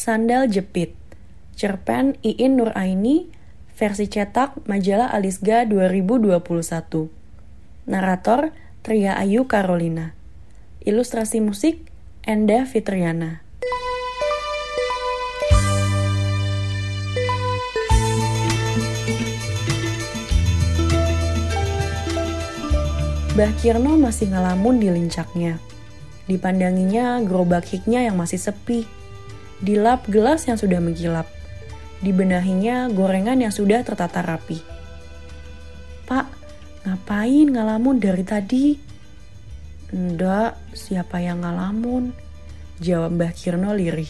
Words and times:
Sandal 0.00 0.48
Jepit, 0.48 0.96
cerpen 1.52 2.16
Iin 2.24 2.56
Nuraini, 2.56 3.28
versi 3.76 4.08
cetak 4.08 4.64
majalah 4.64 5.12
Alisga 5.12 5.68
2021. 5.68 6.40
Narator 7.84 8.48
Tria 8.80 9.20
Ayu 9.20 9.44
Carolina. 9.44 10.16
Ilustrasi 10.88 11.44
musik 11.44 11.84
Enda 12.24 12.64
Fitriana. 12.64 13.44
Mbah 23.36 23.52
Kirno 23.60 24.00
masih 24.00 24.32
ngelamun 24.32 24.80
di 24.80 24.88
lincaknya. 24.88 25.60
Dipandanginya 26.24 27.20
gerobak 27.20 27.68
hiknya 27.68 28.08
yang 28.08 28.16
masih 28.16 28.40
sepi 28.40 28.88
dilap 29.60 30.08
gelas 30.08 30.48
yang 30.48 30.56
sudah 30.56 30.80
mengkilap. 30.80 31.28
Dibenahinya 32.00 32.88
gorengan 32.88 33.44
yang 33.44 33.52
sudah 33.52 33.84
tertata 33.84 34.24
rapi. 34.24 34.56
Pak, 36.08 36.26
ngapain 36.88 37.48
ngalamun 37.52 38.00
dari 38.00 38.24
tadi? 38.24 38.66
Enggak, 39.92 40.56
siapa 40.72 41.20
yang 41.20 41.44
ngalamun? 41.44 42.16
Jawab 42.80 43.20
Mbah 43.20 43.32
Kirno 43.36 43.76
lirih. 43.76 44.08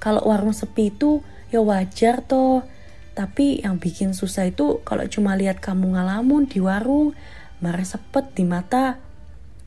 Kalau 0.00 0.24
warung 0.24 0.56
sepi 0.56 0.88
itu 0.88 1.20
ya 1.52 1.60
wajar 1.60 2.24
toh. 2.24 2.64
Tapi 3.12 3.60
yang 3.60 3.76
bikin 3.76 4.16
susah 4.16 4.48
itu 4.48 4.80
kalau 4.80 5.04
cuma 5.12 5.36
lihat 5.36 5.60
kamu 5.60 5.92
ngalamun 5.92 6.48
di 6.48 6.56
warung, 6.56 7.12
marah 7.60 7.84
sepet 7.84 8.32
di 8.32 8.48
mata. 8.48 8.96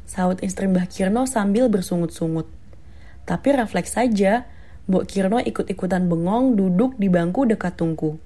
Saut 0.09 0.41
istri 0.41 0.66
Mbah 0.66 0.89
Kirno 0.89 1.30
sambil 1.30 1.70
bersungut-sungut. 1.70 2.62
Tapi 3.23 3.55
refleks 3.55 3.95
saja, 3.95 4.44
Mbok 4.91 5.08
Kirno 5.08 5.40
ikut-ikutan 5.40 6.12
bengong 6.12 6.59
duduk 6.59 7.00
di 7.00 7.08
bangku 7.08 7.48
dekat 7.48 7.80
tungku. 7.80 8.20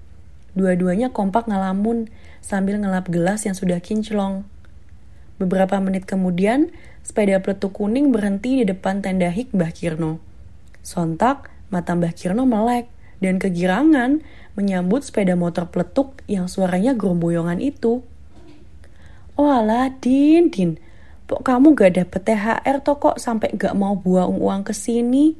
Dua-duanya 0.57 1.13
kompak 1.13 1.45
ngelamun 1.45 2.09
sambil 2.41 2.81
ngelap 2.81 3.13
gelas 3.13 3.45
yang 3.45 3.53
sudah 3.53 3.77
kinclong. 3.77 4.41
Beberapa 5.37 5.77
menit 5.77 6.09
kemudian, 6.09 6.73
sepeda 7.05 7.37
peletuk 7.45 7.77
kuning 7.77 8.09
berhenti 8.09 8.65
di 8.65 8.65
depan 8.65 9.05
tenda 9.05 9.29
hik 9.29 9.53
Mbah 9.53 9.69
Kirno. 9.69 10.17
Sontak, 10.81 11.53
mata 11.69 11.93
Mbah 11.93 12.17
Kirno 12.17 12.49
melek 12.49 12.89
dan 13.21 13.37
kegirangan 13.37 14.25
menyambut 14.57 15.05
sepeda 15.05 15.37
motor 15.37 15.69
peletuk 15.69 16.25
yang 16.25 16.49
suaranya 16.49 16.97
geromboyongan 16.97 17.61
itu. 17.61 18.01
Oh 19.37 19.53
alah, 19.53 19.93
Din, 20.01 20.49
Din, 20.49 20.81
Pok 21.27 21.43
kamu 21.43 21.75
gak 21.75 21.99
dapet 21.99 22.21
THR 22.23 22.79
toh 22.87 22.95
kok 23.03 23.19
sampai 23.19 23.51
gak 23.59 23.75
mau 23.75 23.99
buang 23.99 24.39
uang 24.39 24.63
ke 24.63 24.71
sini? 24.71 25.35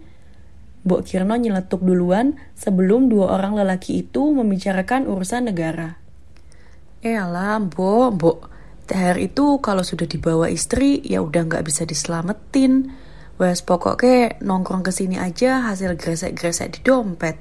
Mbok 0.84 1.02
Kirno 1.08 1.40
nyeletuk 1.40 1.80
duluan 1.80 2.36
sebelum 2.60 3.08
dua 3.08 3.40
orang 3.40 3.56
lelaki 3.56 4.04
itu 4.04 4.36
membicarakan 4.36 5.08
urusan 5.08 5.48
negara. 5.48 5.96
Eh 7.00 7.16
alah, 7.16 7.64
Mbok, 7.64 8.10
Mbok. 8.20 8.40
THR 8.88 9.20
itu 9.20 9.60
kalau 9.64 9.84
sudah 9.84 10.08
dibawa 10.08 10.52
istri 10.52 11.00
ya 11.08 11.24
udah 11.24 11.48
gak 11.48 11.64
bisa 11.64 11.88
diselamatin. 11.88 12.92
Wes 13.40 13.64
pokoknya 13.64 14.44
nongkrong 14.44 14.84
ke 14.84 14.92
sini 14.92 15.16
aja 15.16 15.72
hasil 15.72 15.96
gresek-gresek 15.96 16.80
di 16.80 16.80
dompet. 16.84 17.40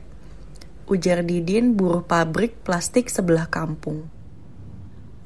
Ujar 0.86 1.26
Didin 1.26 1.74
buruh 1.74 2.06
pabrik 2.06 2.62
plastik 2.62 3.10
sebelah 3.10 3.50
kampung. 3.50 4.06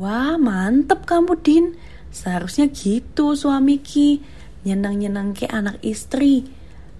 Wah 0.00 0.40
mantep 0.40 1.04
kamu 1.04 1.36
Din 1.44 1.76
Seharusnya 2.10 2.66
gitu 2.70 3.38
suami 3.38 3.78
Ki, 3.78 4.18
nyenang-nyenang 4.66 5.32
ke 5.32 5.46
anak 5.46 5.78
istri. 5.86 6.50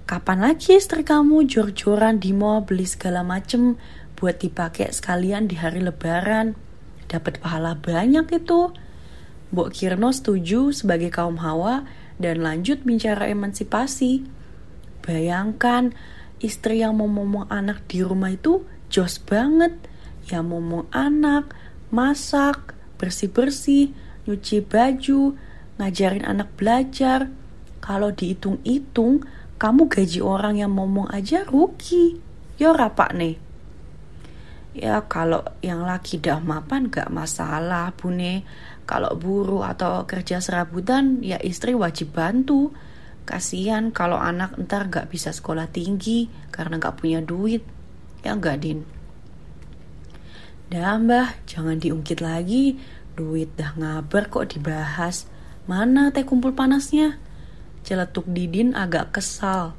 Kapan 0.07 0.43
lagi 0.43 0.75
istri 0.79 1.07
kamu 1.07 1.47
jor-joran 1.47 2.19
di 2.19 2.35
mall 2.35 2.67
beli 2.67 2.87
segala 2.87 3.23
macem 3.23 3.79
buat 4.19 4.43
dipakai 4.43 4.91
sekalian 4.91 5.47
di 5.47 5.55
hari 5.59 5.83
lebaran? 5.83 6.59
Dapat 7.07 7.43
pahala 7.43 7.79
banyak 7.79 8.27
itu. 8.31 8.75
Mbok 9.51 9.71
Kirno 9.75 10.15
setuju 10.15 10.71
sebagai 10.71 11.11
kaum 11.11 11.43
hawa 11.43 11.83
dan 12.23 12.43
lanjut 12.43 12.87
bicara 12.87 13.27
emansipasi. 13.27 14.23
Bayangkan, 15.03 15.91
istri 16.39 16.87
yang 16.87 16.99
mau 16.99 17.11
ngomong 17.11 17.51
anak 17.51 17.83
di 17.91 18.07
rumah 18.07 18.31
itu 18.31 18.63
jos 18.87 19.19
banget. 19.19 19.75
Yang 20.31 20.45
ngomong 20.55 20.87
anak, 20.95 21.51
masak, 21.91 22.79
bersih-bersih, 23.03 23.91
nyuci 24.25 24.65
baju, 24.65 25.37
ngajarin 25.81 26.25
anak 26.29 26.53
belajar. 26.57 27.33
Kalau 27.81 28.13
dihitung-hitung, 28.13 29.25
kamu 29.57 29.89
gaji 29.89 30.21
orang 30.21 30.61
yang 30.61 30.73
ngomong 30.77 31.09
aja 31.13 31.45
rugi. 31.45 32.17
Yo 32.61 32.77
rapak 32.77 33.17
nih. 33.17 33.37
Ya 34.77 35.03
kalau 35.11 35.43
yang 35.65 35.83
laki 35.83 36.23
dah 36.23 36.39
mapan 36.39 36.93
gak 36.93 37.11
masalah 37.11 37.91
bune. 37.97 38.45
Kalau 38.87 39.17
buruh 39.19 39.67
atau 39.67 40.07
kerja 40.07 40.39
serabutan 40.39 41.25
ya 41.25 41.41
istri 41.41 41.75
wajib 41.75 42.15
bantu. 42.15 42.71
Kasihan 43.25 43.93
kalau 43.93 44.17
anak 44.17 44.57
ntar 44.61 44.89
gak 44.89 45.11
bisa 45.11 45.35
sekolah 45.35 45.69
tinggi 45.69 46.31
karena 46.53 46.79
gak 46.79 47.03
punya 47.03 47.21
duit. 47.25 47.65
Ya 48.21 48.37
enggak 48.37 48.61
Din? 48.61 48.85
Dah 50.71 50.95
mbah, 51.03 51.35
jangan 51.51 51.83
diungkit 51.83 52.23
lagi. 52.23 52.79
Duit 53.21 53.53
dah 53.53 53.77
ngabar 53.77 54.33
kok 54.33 54.57
dibahas. 54.57 55.29
Mana 55.69 56.09
teh 56.09 56.25
kumpul 56.25 56.57
panasnya? 56.57 57.21
Celetuk 57.85 58.25
Didin 58.25 58.73
agak 58.73 59.13
kesal. 59.13 59.77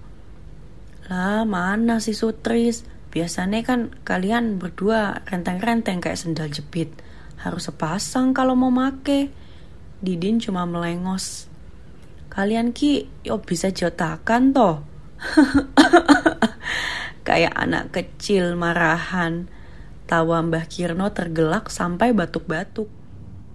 Lah 1.09 1.41
mana 1.41 1.97
si 1.97 2.13
Sutris? 2.13 2.85
Biasanya 3.09 3.65
kan 3.65 3.89
kalian 4.05 4.61
berdua 4.61 5.25
renteng-renteng 5.25 6.05
kayak 6.05 6.21
sendal 6.21 6.53
jepit. 6.53 6.93
Harus 7.41 7.65
sepasang 7.65 8.37
kalau 8.37 8.53
mau 8.53 8.69
make. 8.69 9.33
Didin 10.05 10.37
cuma 10.37 10.69
melengos. 10.69 11.49
Kalian 12.29 12.77
ki 12.77 13.09
yo 13.25 13.41
bisa 13.41 13.73
jotakan 13.73 14.53
toh. 14.53 14.85
kayak 17.27 17.57
anak 17.57 17.89
kecil 17.89 18.53
marahan. 18.53 19.49
Tawa 20.05 20.45
Mbah 20.45 20.69
Kirno 20.69 21.09
tergelak 21.09 21.73
sampai 21.73 22.13
batuk-batuk. 22.13 23.00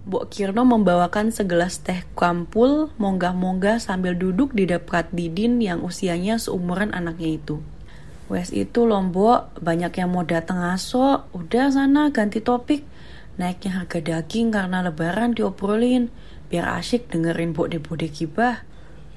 Bok 0.07 0.31
Kirno 0.31 0.63
membawakan 0.63 1.35
segelas 1.35 1.83
teh 1.83 2.07
kampul, 2.15 2.95
monggah-monggah 2.95 3.83
sambil 3.83 4.15
duduk 4.15 4.55
di 4.55 4.63
dekat 4.63 5.11
Didin 5.11 5.59
yang 5.59 5.83
usianya 5.83 6.39
seumuran 6.39 6.95
anaknya 6.95 7.35
itu. 7.35 7.59
Wes 8.31 8.55
itu 8.55 8.87
lombok, 8.87 9.59
banyak 9.59 9.91
yang 9.99 10.15
mau 10.15 10.23
datang 10.23 10.63
aso, 10.63 11.27
udah 11.35 11.75
sana 11.75 12.07
ganti 12.15 12.39
topik. 12.39 12.87
Naiknya 13.35 13.83
harga 13.83 13.99
daging 13.99 14.55
karena 14.55 14.79
lebaran 14.79 15.35
diobrolin, 15.35 16.07
biar 16.47 16.79
asyik 16.79 17.11
dengerin 17.11 17.51
bode-bode 17.51 18.07
kibah. 18.07 18.63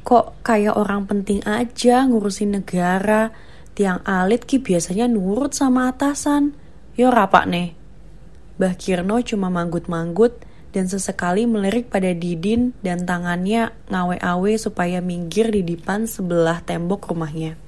Kok 0.03 0.43
kayak 0.43 0.75
orang 0.75 1.07
penting 1.07 1.39
aja 1.47 2.03
ngurusin 2.03 2.59
negara, 2.59 3.31
tiang 3.79 4.03
alit 4.03 4.43
ki 4.43 4.59
biasanya 4.59 5.07
nurut 5.07 5.55
sama 5.55 5.87
atasan. 5.87 6.59
Yo 6.99 7.15
rapak 7.15 7.47
nih. 7.47 7.79
Bah 8.59 8.75
Kirno 8.75 9.23
cuma 9.23 9.55
manggut-manggut, 9.55 10.50
dan 10.71 10.87
sesekali 10.87 11.47
melirik 11.47 11.91
pada 11.91 12.15
Didin 12.15 12.73
dan 12.83 13.03
tangannya 13.03 13.75
ngawe-awe 13.91 14.53
supaya 14.59 15.03
minggir 15.03 15.51
di 15.51 15.67
depan 15.67 16.07
sebelah 16.07 16.63
tembok 16.63 17.11
rumahnya. 17.11 17.59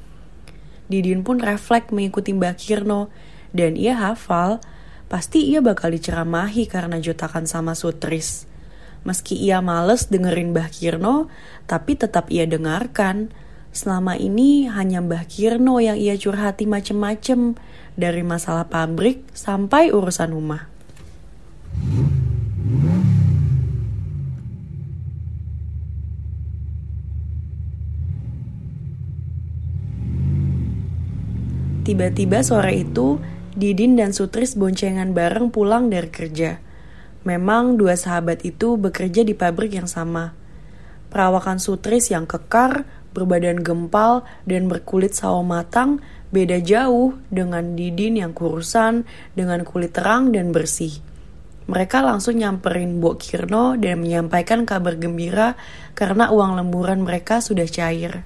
Didin 0.86 1.26
pun 1.26 1.42
refleks 1.42 1.90
mengikuti 1.90 2.30
Mbak 2.36 2.56
Kirno 2.58 3.10
dan 3.50 3.74
ia 3.74 3.98
hafal 3.98 4.62
pasti 5.10 5.44
ia 5.50 5.60
bakal 5.60 5.92
diceramahi 5.92 6.64
karena 6.70 6.96
jotakan 7.02 7.44
sama 7.44 7.76
Sutris. 7.76 8.48
Meski 9.02 9.34
ia 9.34 9.58
males 9.58 10.06
dengerin 10.06 10.54
Mbah 10.54 10.70
Kirno, 10.70 11.26
tapi 11.66 11.98
tetap 11.98 12.30
ia 12.30 12.46
dengarkan. 12.46 13.34
Selama 13.74 14.14
ini 14.14 14.70
hanya 14.70 15.02
Mbah 15.02 15.26
Kirno 15.26 15.82
yang 15.82 15.98
ia 15.98 16.14
curhati 16.14 16.70
macem-macem, 16.70 17.58
dari 17.92 18.24
masalah 18.24 18.68
pabrik 18.68 19.26
sampai 19.36 19.92
urusan 19.92 20.32
rumah. 20.32 20.70
Tiba-tiba 31.82 32.46
sore 32.46 32.86
itu, 32.86 33.18
Didin 33.58 33.98
dan 33.98 34.14
Sutris 34.14 34.54
boncengan 34.54 35.10
bareng 35.10 35.50
pulang 35.50 35.90
dari 35.90 36.06
kerja. 36.06 36.62
Memang 37.26 37.74
dua 37.74 37.98
sahabat 37.98 38.46
itu 38.46 38.78
bekerja 38.78 39.26
di 39.26 39.34
pabrik 39.34 39.74
yang 39.74 39.90
sama. 39.90 40.30
Perawakan 41.10 41.58
Sutris 41.58 42.14
yang 42.14 42.30
kekar, 42.30 42.86
berbadan 43.10 43.60
gempal, 43.66 44.22
dan 44.46 44.70
berkulit 44.70 45.18
sawo 45.18 45.42
matang 45.42 45.98
beda 46.30 46.62
jauh 46.62 47.18
dengan 47.34 47.74
Didin 47.74 48.14
yang 48.14 48.30
kurusan 48.30 49.02
dengan 49.34 49.66
kulit 49.66 49.90
terang 49.90 50.30
dan 50.30 50.54
bersih. 50.54 51.02
Mereka 51.66 51.98
langsung 51.98 52.38
nyamperin 52.38 53.02
Mbok 53.02 53.18
Kirno 53.18 53.74
dan 53.74 54.02
menyampaikan 54.02 54.62
kabar 54.62 54.94
gembira 54.98 55.54
karena 55.98 56.30
uang 56.30 56.62
lemburan 56.62 57.02
mereka 57.02 57.42
sudah 57.42 57.66
cair. 57.66 58.22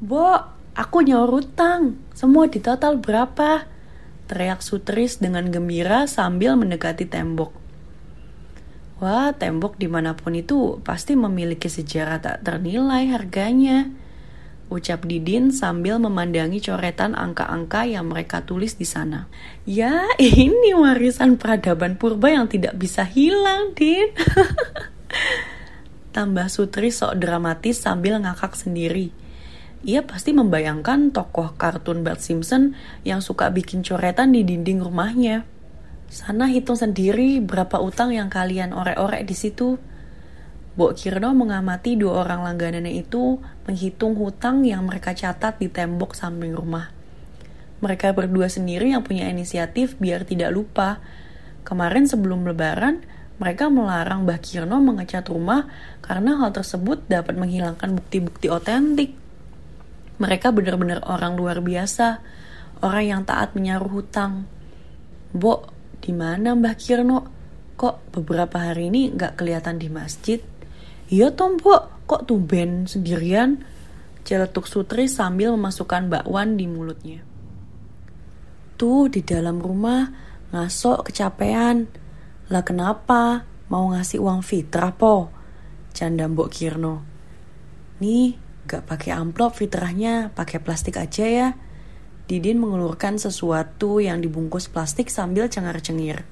Bo, 0.00 0.36
Aku 0.72 1.04
nyaur 1.04 1.44
utang. 1.44 2.00
Semua 2.16 2.48
di 2.48 2.56
total 2.56 2.96
berapa? 2.96 3.68
Teriak 4.24 4.64
Sutris 4.64 5.20
dengan 5.20 5.52
gembira 5.52 6.08
sambil 6.08 6.56
mendekati 6.56 7.04
tembok. 7.04 7.52
Wah, 8.96 9.36
tembok 9.36 9.76
di 9.76 9.90
mana 9.90 10.16
pun 10.16 10.32
itu 10.32 10.80
pasti 10.80 11.12
memiliki 11.12 11.68
sejarah 11.68 12.24
tak 12.24 12.46
ternilai 12.46 13.12
harganya. 13.12 13.92
Ucap 14.72 15.04
Didin 15.04 15.52
sambil 15.52 16.00
memandangi 16.00 16.64
coretan 16.64 17.12
angka-angka 17.12 17.84
yang 17.84 18.08
mereka 18.08 18.40
tulis 18.40 18.72
di 18.80 18.88
sana. 18.88 19.28
Ya, 19.68 20.08
ini 20.16 20.72
warisan 20.72 21.36
peradaban 21.36 22.00
purba 22.00 22.32
yang 22.32 22.48
tidak 22.48 22.80
bisa 22.80 23.04
hilang, 23.04 23.76
Din. 23.76 24.08
Tambah 26.16 26.48
Sutri 26.48 26.88
sok 26.88 27.20
dramatis 27.20 27.84
sambil 27.84 28.16
ngakak 28.24 28.56
sendiri. 28.56 29.12
Ia 29.82 30.06
pasti 30.06 30.30
membayangkan 30.30 31.10
tokoh 31.10 31.58
kartun 31.58 32.06
Bart 32.06 32.22
Simpson 32.22 32.78
yang 33.02 33.18
suka 33.18 33.50
bikin 33.50 33.82
coretan 33.82 34.30
di 34.30 34.46
dinding 34.46 34.78
rumahnya. 34.78 35.42
Sana 36.06 36.46
hitung 36.46 36.78
sendiri 36.78 37.42
berapa 37.42 37.82
utang 37.82 38.14
yang 38.14 38.30
kalian 38.30 38.70
orek-orek 38.70 39.26
di 39.26 39.34
situ. 39.34 39.82
Bok 40.78 40.94
Kirno 40.94 41.34
mengamati 41.34 41.98
dua 41.98 42.22
orang 42.22 42.46
langganannya 42.46 42.94
itu 42.94 43.42
menghitung 43.66 44.14
hutang 44.14 44.62
yang 44.62 44.86
mereka 44.86 45.18
catat 45.18 45.58
di 45.58 45.66
tembok 45.66 46.14
samping 46.14 46.54
rumah. 46.54 46.94
Mereka 47.82 48.14
berdua 48.14 48.46
sendiri 48.46 48.94
yang 48.94 49.02
punya 49.02 49.26
inisiatif 49.26 49.98
biar 49.98 50.22
tidak 50.22 50.54
lupa. 50.54 51.02
Kemarin 51.66 52.06
sebelum 52.06 52.46
lebaran, 52.46 53.02
mereka 53.42 53.66
melarang 53.66 54.22
Mbah 54.22 54.38
Kirno 54.38 54.78
mengecat 54.78 55.26
rumah 55.26 55.66
karena 56.04 56.38
hal 56.38 56.54
tersebut 56.54 57.02
dapat 57.10 57.34
menghilangkan 57.34 57.98
bukti-bukti 57.98 58.46
otentik. 58.46 59.21
Mereka 60.22 60.54
benar-benar 60.54 61.02
orang 61.10 61.34
luar 61.34 61.58
biasa, 61.58 62.22
orang 62.86 63.04
yang 63.10 63.22
taat 63.26 63.58
menyaruh 63.58 63.90
hutang. 63.90 64.46
Bok, 65.34 65.74
di 65.98 66.14
mana 66.14 66.54
Mbah 66.54 66.78
Kirno? 66.78 67.18
Kok 67.74 68.14
beberapa 68.14 68.70
hari 68.70 68.86
ini 68.94 69.10
nggak 69.10 69.34
kelihatan 69.34 69.82
di 69.82 69.90
masjid? 69.90 70.38
Iya 71.10 71.34
Tombo, 71.34 72.06
kok 72.06 72.30
tumben 72.30 72.86
sendirian? 72.86 73.66
Celetuk 74.22 74.70
Sutri 74.70 75.10
sambil 75.10 75.50
memasukkan 75.58 76.06
bakwan 76.06 76.54
di 76.54 76.70
mulutnya. 76.70 77.26
Tuh 78.78 79.10
di 79.10 79.26
dalam 79.26 79.58
rumah 79.58 80.06
ngasok 80.54 81.10
kecapean. 81.10 81.90
Lah 82.46 82.62
kenapa? 82.62 83.42
Mau 83.66 83.90
ngasih 83.90 84.22
uang 84.22 84.46
fitrah 84.46 84.94
po? 84.94 85.34
Canda 85.90 86.30
Mbok 86.30 86.50
Kirno. 86.54 87.02
Nih, 87.98 88.38
gak 88.66 88.86
pakai 88.86 89.14
amplop 89.14 89.58
fitrahnya, 89.58 90.30
pakai 90.32 90.62
plastik 90.62 90.98
aja 90.98 91.26
ya. 91.26 91.48
Didin 92.30 92.62
mengulurkan 92.62 93.18
sesuatu 93.18 93.98
yang 93.98 94.22
dibungkus 94.22 94.70
plastik 94.70 95.10
sambil 95.10 95.50
cengar-cengir. 95.50 96.24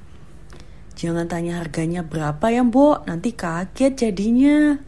Jangan 1.01 1.27
tanya 1.33 1.59
harganya 1.59 2.05
berapa 2.05 2.53
ya, 2.53 2.61
Mbok. 2.61 3.09
Nanti 3.09 3.33
kaget 3.33 3.97
jadinya. 3.97 4.79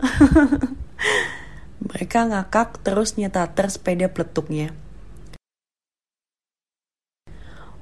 Mereka 1.89 2.31
ngakak 2.31 2.85
terus 2.85 3.19
nyetater 3.19 3.67
sepeda 3.73 4.12
peletuknya. 4.12 4.77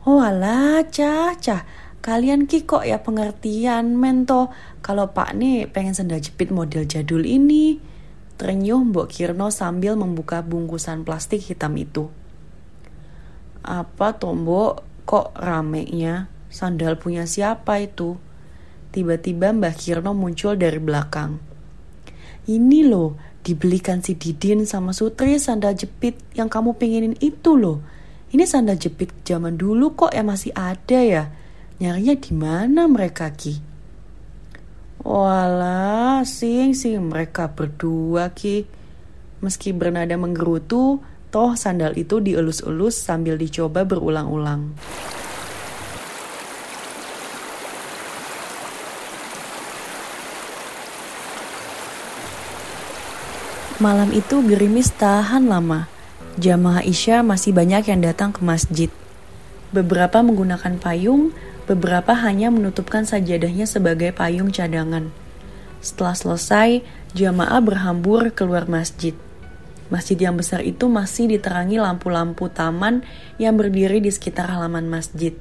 Oh 0.08 0.24
alah, 0.24 0.80
cah, 0.88 1.36
cah. 1.36 1.62
Kalian 2.00 2.48
ki 2.48 2.64
kok 2.64 2.88
ya 2.88 3.04
pengertian 3.04 3.92
mento 3.92 4.48
kalau 4.80 5.12
pak 5.12 5.36
nih 5.36 5.68
pengen 5.68 5.92
senda 5.92 6.16
jepit 6.16 6.48
model 6.48 6.88
jadul 6.88 7.28
ini. 7.28 7.76
Terenyuh 8.40 8.88
Mbok 8.88 9.12
Kirno 9.12 9.52
sambil 9.52 10.00
membuka 10.00 10.40
bungkusan 10.40 11.04
plastik 11.04 11.44
hitam 11.44 11.76
itu. 11.76 12.08
Apa 13.60 14.16
Tombo 14.16 14.80
kok 15.04 15.36
ramenya? 15.36 16.32
Sandal 16.48 16.96
punya 16.96 17.28
siapa 17.28 17.84
itu? 17.84 18.16
Tiba-tiba 18.96 19.52
Mbah 19.52 19.76
Kirno 19.76 20.16
muncul 20.16 20.56
dari 20.56 20.80
belakang. 20.80 21.36
Ini 22.48 22.88
loh, 22.88 23.20
dibelikan 23.44 24.00
si 24.00 24.16
Didin 24.16 24.64
sama 24.64 24.96
Sutri 24.96 25.36
sandal 25.36 25.76
jepit 25.76 26.16
yang 26.32 26.48
kamu 26.48 26.80
pengenin 26.80 27.20
itu 27.20 27.60
loh. 27.60 27.84
Ini 28.32 28.48
sandal 28.48 28.80
jepit 28.80 29.12
zaman 29.20 29.60
dulu 29.60 29.92
kok 29.92 30.16
yang 30.16 30.32
masih 30.32 30.56
ada 30.56 30.96
ya. 31.04 31.28
Nyarinya 31.76 32.16
di 32.16 32.32
mana 32.32 32.88
mereka 32.88 33.28
Ki? 33.36 33.69
Walah, 35.00 36.22
sing 36.28 36.76
sing 36.76 37.00
mereka 37.08 37.48
berdua 37.48 38.32
Ki. 38.36 38.68
Meski 39.40 39.72
bernada 39.72 40.14
menggerutu, 40.20 41.00
Toh 41.30 41.54
sandal 41.54 41.94
itu 41.94 42.18
dielus-elus 42.18 42.98
sambil 42.98 43.38
dicoba 43.38 43.86
berulang-ulang. 43.86 44.74
Malam 53.78 54.10
itu 54.10 54.42
gerimis 54.42 54.90
tahan 54.90 55.46
lama. 55.46 55.86
Jamaah 56.34 56.82
Isya 56.82 57.22
masih 57.22 57.54
banyak 57.54 57.86
yang 57.94 58.02
datang 58.02 58.34
ke 58.34 58.42
masjid. 58.42 58.90
Beberapa 59.70 60.26
menggunakan 60.26 60.82
payung, 60.82 61.30
beberapa 61.70 62.18
hanya 62.18 62.50
menutupkan 62.50 63.06
sajadahnya 63.06 63.62
sebagai 63.62 64.10
payung 64.10 64.50
cadangan. 64.50 65.14
Setelah 65.78 66.18
selesai, 66.18 66.82
jamaah 67.14 67.62
berhambur 67.62 68.34
keluar 68.34 68.66
masjid. 68.66 69.14
Masjid 69.86 70.18
yang 70.18 70.34
besar 70.34 70.66
itu 70.66 70.90
masih 70.90 71.30
diterangi 71.30 71.78
lampu-lampu 71.78 72.50
taman 72.50 73.06
yang 73.38 73.54
berdiri 73.54 74.02
di 74.02 74.10
sekitar 74.10 74.50
halaman 74.50 74.90
masjid. 74.90 75.34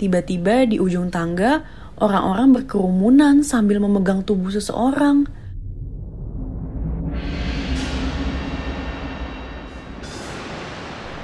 Tiba-tiba 0.00 0.64
di 0.64 0.80
ujung 0.80 1.12
tangga, 1.12 1.60
orang-orang 2.00 2.56
berkerumunan 2.56 3.44
sambil 3.44 3.84
memegang 3.84 4.24
tubuh 4.24 4.48
seseorang. 4.48 5.28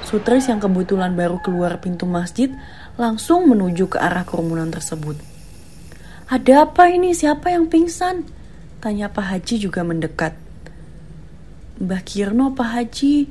Sutris 0.07 0.47
yang 0.47 0.63
kebetulan 0.63 1.19
baru 1.19 1.43
keluar 1.43 1.83
pintu 1.83 2.07
masjid 2.07 2.47
langsung 2.97 3.45
menuju 3.47 3.93
ke 3.93 3.97
arah 4.01 4.25
kerumunan 4.25 4.73
tersebut. 4.73 5.15
Ada 6.27 6.67
apa 6.67 6.91
ini? 6.91 7.15
Siapa 7.15 7.53
yang 7.53 7.71
pingsan? 7.71 8.27
Tanya 8.83 9.07
Pak 9.07 9.25
Haji 9.31 9.55
juga 9.63 9.85
mendekat. 9.85 10.35
Mbah 11.77 12.01
Kirno 12.03 12.51
Pak 12.57 12.69
Haji, 12.73 13.29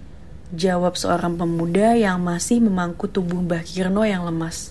jawab 0.54 0.94
seorang 0.94 1.34
pemuda 1.34 1.98
yang 1.98 2.22
masih 2.22 2.62
memangku 2.62 3.10
tubuh 3.10 3.42
Mbah 3.42 3.66
Kirno 3.66 4.06
yang 4.06 4.22
lemas. 4.22 4.70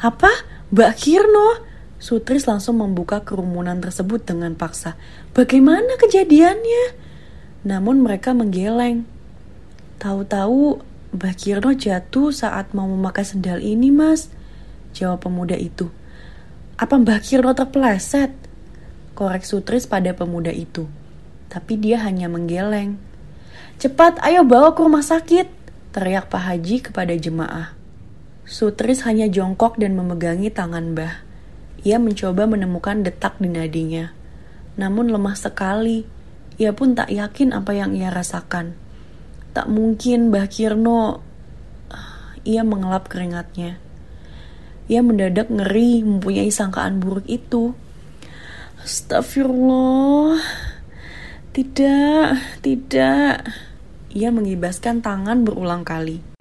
Apa? 0.00 0.32
Mbak 0.72 0.92
Kirno? 0.96 1.62
Sutris 1.96 2.44
langsung 2.44 2.80
membuka 2.80 3.24
kerumunan 3.24 3.80
tersebut 3.80 4.24
dengan 4.24 4.52
paksa. 4.52 4.96
Bagaimana 5.32 5.96
kejadiannya? 5.96 6.96
Namun 7.64 8.04
mereka 8.04 8.36
menggeleng. 8.36 9.08
Tahu-tahu 9.96 10.80
Mbak 11.16 11.34
Kirno 11.40 11.72
jatuh 11.72 12.28
saat 12.30 12.76
mau 12.76 12.84
memakai 12.84 13.24
sendal 13.24 13.64
ini, 13.64 13.88
Mas. 13.88 14.28
Jawab 14.92 15.24
pemuda 15.24 15.56
itu. 15.56 15.88
Apa 16.76 17.00
Mbak 17.00 17.20
Kirno 17.24 17.56
terpeleset? 17.56 18.36
Korek 19.16 19.48
Sutris 19.48 19.88
pada 19.88 20.12
pemuda 20.12 20.52
itu 20.52 20.84
tapi 21.56 21.78
dia 21.78 22.02
hanya 22.02 22.28
menggeleng. 22.28 22.98
Cepat, 23.80 24.20
ayo 24.20 24.44
bawa 24.44 24.76
ke 24.76 24.80
rumah 24.84 25.04
sakit, 25.04 25.48
teriak 25.96 26.28
Pak 26.28 26.42
Haji 26.42 26.76
kepada 26.84 27.16
jemaah. 27.16 27.72
Sutris 28.46 29.02
hanya 29.08 29.26
jongkok 29.26 29.80
dan 29.80 29.96
memegangi 29.98 30.52
tangan 30.52 30.94
Mbah. 30.94 31.24
Ia 31.82 31.96
mencoba 31.96 32.44
menemukan 32.44 33.02
detak 33.02 33.38
di 33.40 33.50
nadinya. 33.50 34.12
Namun 34.76 35.10
lemah 35.10 35.32
sekali. 35.34 36.06
Ia 36.56 36.72
pun 36.72 36.96
tak 36.96 37.12
yakin 37.12 37.52
apa 37.52 37.72
yang 37.76 37.92
ia 37.92 38.08
rasakan. 38.08 38.76
Tak 39.56 39.72
mungkin 39.72 40.28
Mbah 40.28 40.52
Kirno... 40.52 41.24
Ia 42.44 42.60
mengelap 42.60 43.08
keringatnya. 43.08 43.80
Ia 44.86 45.00
mendadak 45.00 45.48
ngeri 45.48 46.04
mempunyai 46.04 46.52
sangkaan 46.52 47.00
buruk 47.00 47.24
itu. 47.24 47.72
Astagfirullah. 48.84 50.36
Tidak, 51.56 52.60
tidak. 52.60 53.48
Ia 54.12 54.28
mengibaskan 54.28 55.00
tangan 55.00 55.40
berulang 55.42 55.88
kali. 55.88 56.35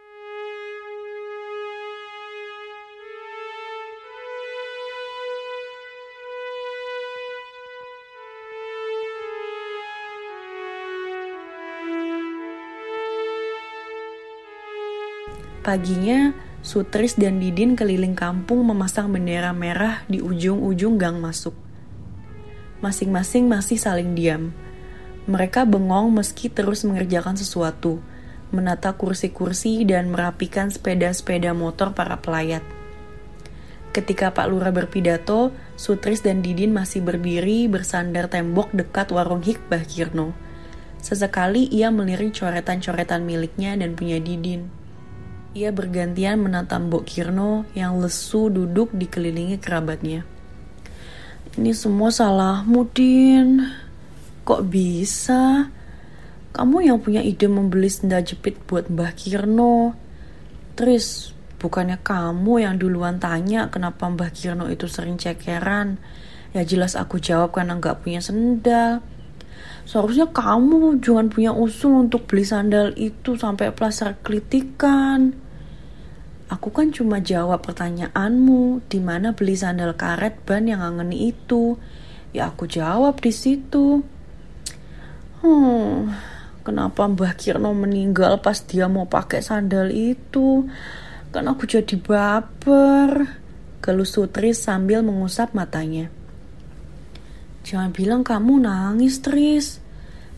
Paginya, 15.66 16.38
Sutris 16.62 17.18
dan 17.18 17.42
Didin 17.42 17.74
keliling 17.74 18.14
kampung 18.14 18.62
memasang 18.70 19.10
bendera 19.10 19.50
merah 19.50 20.06
di 20.06 20.22
ujung-ujung 20.22 21.02
gang 21.02 21.18
masuk. 21.18 21.58
Masing-masing 22.86 23.50
masih 23.50 23.82
saling 23.82 24.14
diam. 24.14 24.54
Mereka 25.26 25.66
bengong 25.66 26.14
meski 26.14 26.54
terus 26.54 26.86
mengerjakan 26.86 27.34
sesuatu. 27.34 27.98
menata 28.54 28.94
kursi-kursi 28.94 29.84
dan 29.90 30.14
merapikan 30.14 30.70
sepeda-sepeda 30.70 31.52
motor 31.52 31.98
para 31.98 32.22
pelayat. 32.22 32.62
Ketika 33.90 34.32
Pak 34.32 34.48
Lura 34.48 34.70
berpidato, 34.70 35.50
Sutris 35.76 36.22
dan 36.22 36.46
Didin 36.46 36.72
masih 36.72 37.02
berdiri 37.02 37.66
bersandar 37.66 38.30
tembok 38.30 38.70
dekat 38.72 39.10
warung 39.12 39.42
Hikbah 39.42 39.84
Kirno. 39.84 40.38
Sesekali 41.02 41.68
ia 41.74 41.90
melirik 41.90 42.38
coretan-coretan 42.38 43.26
miliknya 43.26 43.76
dan 43.76 43.98
punya 43.98 44.22
Didin. 44.22 44.85
Ia 45.56 45.72
bergantian 45.72 46.44
menatap 46.44 46.84
Mbok 46.84 47.08
Kirno 47.08 47.64
yang 47.72 47.96
lesu 48.04 48.52
duduk 48.52 48.92
dikelilingi 48.92 49.56
kerabatnya. 49.56 50.28
Ini 51.56 51.72
semua 51.72 52.12
salahmu, 52.12 52.92
Din. 52.92 53.64
Kok 54.44 54.68
bisa? 54.68 55.72
Kamu 56.52 56.84
yang 56.84 57.00
punya 57.00 57.24
ide 57.24 57.48
membeli 57.48 57.88
sendal 57.88 58.28
jepit 58.28 58.60
buat 58.68 58.92
Mbah 58.92 59.16
Kirno. 59.16 59.96
Tris, 60.76 61.32
bukannya 61.64 62.04
kamu 62.04 62.60
yang 62.60 62.76
duluan 62.76 63.16
tanya 63.24 63.72
kenapa 63.72 64.12
Mbah 64.12 64.36
Kirno 64.36 64.68
itu 64.68 64.92
sering 64.92 65.16
cekeran. 65.16 65.96
Ya 66.52 66.68
jelas 66.68 67.00
aku 67.00 67.16
jawab 67.24 67.56
karena 67.56 67.80
nggak 67.80 68.04
punya 68.04 68.20
sendal. 68.20 69.00
Seharusnya 69.88 70.28
kamu 70.36 71.00
jangan 71.00 71.32
punya 71.32 71.56
usul 71.56 71.96
untuk 71.96 72.28
beli 72.28 72.44
sandal 72.44 72.92
itu 73.00 73.40
sampai 73.40 73.72
plaster 73.72 74.20
kritikan. 74.20 75.45
Aku 76.46 76.70
kan 76.70 76.94
cuma 76.94 77.18
jawab 77.26 77.66
pertanyaanmu, 77.66 78.86
di 78.86 79.02
mana 79.02 79.34
beli 79.34 79.58
sandal 79.58 79.98
karet 79.98 80.46
ban 80.46 80.70
yang 80.70 80.78
ngangeni 80.78 81.34
itu. 81.34 81.82
Ya 82.38 82.54
aku 82.54 82.70
jawab 82.70 83.18
di 83.18 83.34
situ. 83.34 84.06
Hmm, 85.42 86.14
kenapa 86.62 87.10
Mbah 87.10 87.34
Kirno 87.34 87.74
meninggal 87.74 88.46
pas 88.46 88.62
dia 88.62 88.86
mau 88.86 89.10
pakai 89.10 89.42
sandal 89.42 89.90
itu? 89.90 90.70
Kan 91.34 91.50
aku 91.50 91.66
jadi 91.66 91.98
baper. 91.98 93.42
Gelus 93.82 94.14
Sutri 94.14 94.54
sambil 94.54 95.02
mengusap 95.02 95.58
matanya. 95.58 96.14
Jangan 97.66 97.90
bilang 97.90 98.22
kamu 98.22 98.62
nangis, 98.62 99.18
Tris. 99.26 99.82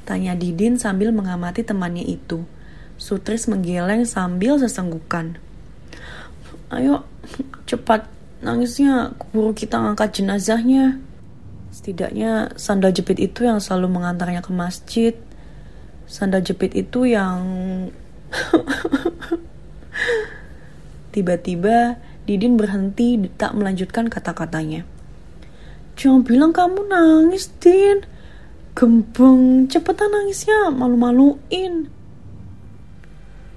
Tanya 0.07 0.39
Didin 0.39 0.79
sambil 0.79 1.11
mengamati 1.11 1.67
temannya 1.67 2.07
itu. 2.07 2.47
Sutris 2.95 3.51
menggeleng 3.51 4.07
sambil 4.07 4.55
sesenggukan 4.55 5.35
ayo 6.71 7.03
cepat. 7.67 8.07
Nangisnya 8.37 9.17
keburu 9.17 9.51
kita 9.57 9.81
ngangkat 9.81 10.21
jenazahnya. 10.21 11.01
Setidaknya 11.73 12.53
sandal 12.53 12.93
jepit 12.93 13.17
itu 13.17 13.49
yang 13.49 13.57
selalu 13.57 13.97
mengantarnya 13.97 14.45
ke 14.45 14.51
masjid. 14.53 15.13
Sandal 16.05 16.45
jepit 16.45 16.77
itu 16.77 17.09
yang 17.09 17.41
tiba-tiba 21.13 21.97
Didin 22.27 22.59
berhenti 22.59 23.17
tak 23.39 23.55
melanjutkan 23.57 24.11
kata-katanya. 24.11 24.85
Jangan 25.97 26.21
bilang 26.21 26.51
kamu 26.53 26.85
nangis 26.85 27.49
Din. 27.57 28.05
Gembeng 28.77 29.65
cepetan 29.65 30.13
nangisnya 30.13 30.69
malu-maluin. 30.69 31.89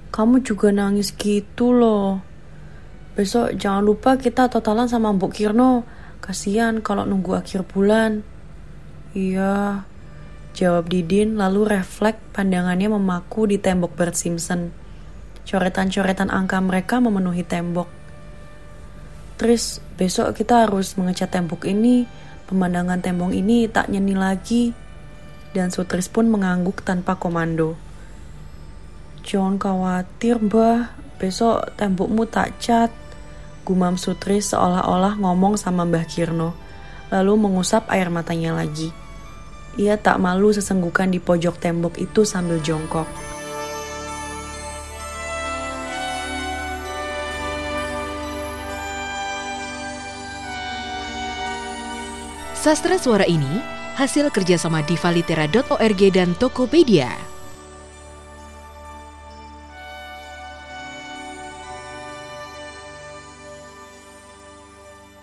Kamu 0.08 0.40
juga 0.40 0.72
nangis 0.72 1.12
gitu 1.12 1.76
loh 1.76 2.29
Besok 3.20 3.52
jangan 3.52 3.84
lupa 3.84 4.16
kita 4.16 4.48
totalan 4.48 4.88
sama 4.88 5.12
Mbok 5.12 5.28
Kirno. 5.36 5.84
Kasihan 6.24 6.80
kalau 6.80 7.04
nunggu 7.04 7.36
akhir 7.36 7.68
bulan. 7.68 8.24
Iya, 9.12 9.84
jawab 10.56 10.88
Didin 10.88 11.36
lalu 11.36 11.68
refleks 11.68 12.16
pandangannya 12.32 12.88
memaku 12.88 13.44
di 13.44 13.60
tembok 13.60 13.92
Bert 13.92 14.16
Simpson. 14.16 14.72
Coretan-coretan 15.44 16.32
angka 16.32 16.64
mereka 16.64 16.96
memenuhi 16.96 17.44
tembok. 17.44 17.92
Tris, 19.36 19.84
besok 20.00 20.32
kita 20.32 20.64
harus 20.64 20.96
mengecat 20.96 21.28
tembok 21.28 21.68
ini. 21.68 22.08
Pemandangan 22.48 23.04
tembok 23.04 23.36
ini 23.36 23.68
tak 23.68 23.92
nyeni 23.92 24.16
lagi. 24.16 24.72
Dan 25.52 25.68
Sutris 25.68 26.08
pun 26.08 26.24
mengangguk 26.32 26.80
tanpa 26.88 27.20
komando. 27.20 27.76
Jangan 29.28 29.60
khawatir, 29.60 30.40
Mbah. 30.40 30.96
Besok 31.20 31.76
tembokmu 31.76 32.24
tak 32.24 32.56
cat. 32.56 32.99
Gumam 33.70 33.94
Sutri 33.94 34.42
seolah-olah 34.42 35.22
ngomong 35.22 35.54
sama 35.54 35.86
Mbah 35.86 36.02
Kirno, 36.02 36.58
lalu 37.14 37.38
mengusap 37.38 37.86
air 37.86 38.10
matanya 38.10 38.50
lagi. 38.50 38.90
Ia 39.78 39.94
tak 39.94 40.18
malu 40.18 40.50
sesenggukan 40.50 41.06
di 41.06 41.22
pojok 41.22 41.54
tembok 41.62 41.94
itu 42.02 42.26
sambil 42.26 42.58
jongkok. 42.58 43.06
Sastra 52.58 52.98
suara 52.98 53.22
ini 53.22 53.62
hasil 53.94 54.34
kerjasama 54.34 54.82
divalitera.org 54.82 56.02
dan 56.10 56.34
Tokopedia. 56.34 57.39